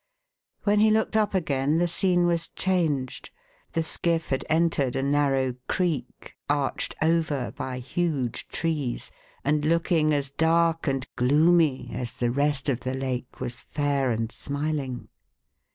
[0.63, 3.29] When he looked up again the scene was changed.
[3.73, 9.11] The skiff had entered a narrow creek, arched over by huge trees,
[9.45, 14.31] and looking as dark and gloomy as the rest of the lake was fair and
[14.31, 15.07] smiling.